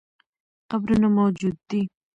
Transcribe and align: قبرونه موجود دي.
قبرونه 0.69 1.07
موجود 1.17 1.57
دي. 1.69 1.81